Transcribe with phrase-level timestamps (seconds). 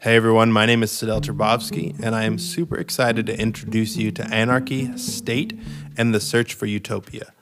[0.00, 4.12] Hey everyone, my name is Sadel Turbovsky, and I am super excited to introduce you
[4.12, 5.58] to Anarchy, State,
[5.96, 7.32] and the Search for Utopia.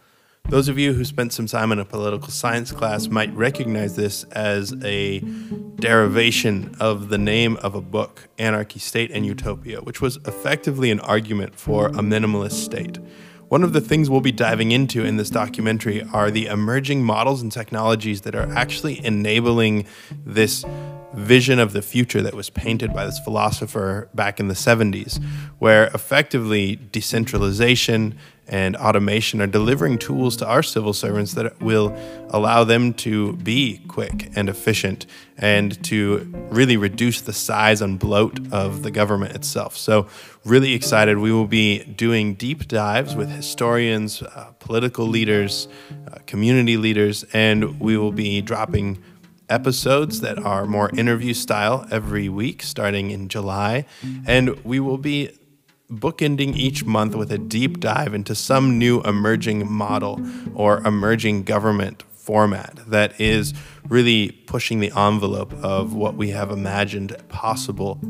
[0.48, 4.24] Those of you who spent some time in a political science class might recognize this
[4.32, 5.18] as a
[5.74, 11.00] derivation of the name of a book, Anarchy, State, and Utopia, which was effectively an
[11.00, 12.98] argument for a minimalist state.
[13.48, 17.42] One of the things we'll be diving into in this documentary are the emerging models
[17.42, 19.86] and technologies that are actually enabling
[20.24, 20.64] this
[21.16, 25.22] vision of the future that was painted by this philosopher back in the 70s,
[25.58, 28.16] where effectively decentralization
[28.48, 31.96] and automation are delivering tools to our civil servants that will
[32.30, 36.18] allow them to be quick and efficient and to
[36.50, 39.76] really reduce the size and bloat of the government itself.
[39.76, 40.06] So,
[40.44, 41.18] really excited.
[41.18, 45.66] We will be doing deep dives with historians, uh, political leaders,
[46.06, 49.02] uh, community leaders, and we will be dropping
[49.48, 53.84] episodes that are more interview style every week starting in July.
[54.26, 55.30] And we will be
[55.90, 60.20] bookending each month with a deep dive into some new emerging model
[60.54, 63.54] or emerging government format that is
[63.88, 68.00] really pushing the envelope of what we have imagined possible.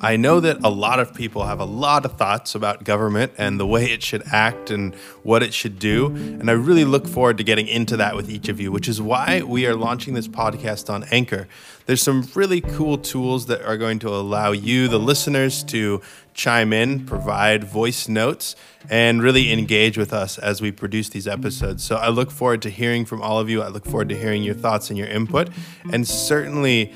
[0.00, 3.60] I know that a lot of people have a lot of thoughts about government and
[3.60, 7.38] the way it should act and what it should do, and I really look forward
[7.38, 10.28] to getting into that with each of you, which is why we are launching this
[10.28, 11.48] podcast on Anchor.
[11.86, 16.00] There's some really cool tools that are going to allow you, the listeners, to
[16.34, 18.54] chime in, provide voice notes,
[18.88, 21.82] and really engage with us as we produce these episodes.
[21.82, 23.62] So I look forward to hearing from all of you.
[23.62, 25.50] I look forward to hearing your thoughts and your input.
[25.92, 26.94] And certainly,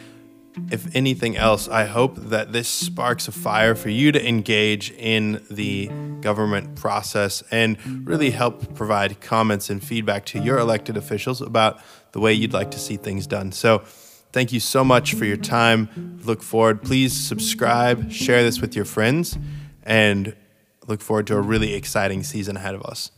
[0.70, 5.44] if anything else, I hope that this sparks a fire for you to engage in
[5.50, 11.80] the government process and really help provide comments and feedback to your elected officials about
[12.12, 13.52] the way you'd like to see things done.
[13.52, 13.82] So,
[14.34, 16.18] Thank you so much for your time.
[16.24, 16.82] Look forward.
[16.82, 19.38] Please subscribe, share this with your friends,
[19.84, 20.34] and
[20.88, 23.12] look forward to a really exciting season ahead of us.